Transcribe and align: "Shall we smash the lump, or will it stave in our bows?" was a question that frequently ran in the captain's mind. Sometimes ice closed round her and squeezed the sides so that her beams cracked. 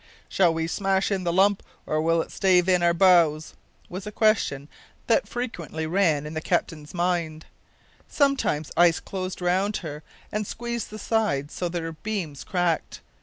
"Shall 0.27 0.51
we 0.51 0.65
smash 0.65 1.09
the 1.09 1.31
lump, 1.31 1.61
or 1.85 2.01
will 2.01 2.23
it 2.23 2.31
stave 2.31 2.67
in 2.67 2.81
our 2.81 2.91
bows?" 2.91 3.53
was 3.87 4.07
a 4.07 4.11
question 4.11 4.67
that 5.05 5.27
frequently 5.27 5.85
ran 5.85 6.25
in 6.25 6.33
the 6.33 6.41
captain's 6.41 6.95
mind. 6.95 7.45
Sometimes 8.07 8.71
ice 8.75 8.99
closed 8.99 9.43
round 9.43 9.77
her 9.85 10.01
and 10.31 10.47
squeezed 10.47 10.89
the 10.89 10.97
sides 10.97 11.53
so 11.53 11.69
that 11.69 11.83
her 11.83 11.91
beams 11.91 12.43
cracked. 12.43 13.01